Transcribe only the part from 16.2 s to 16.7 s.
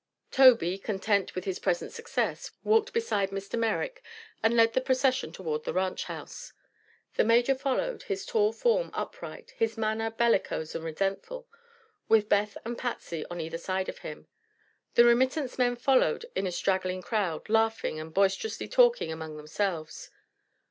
in a